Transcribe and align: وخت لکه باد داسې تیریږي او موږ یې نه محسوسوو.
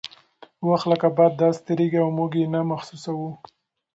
وخت 0.67 0.85
لکه 0.91 1.07
باد 1.17 1.31
داسې 1.43 1.59
تیریږي 1.67 1.99
او 2.03 2.09
موږ 2.17 2.31
یې 2.39 2.45
نه 2.53 2.59
محسوسوو. 2.71 3.29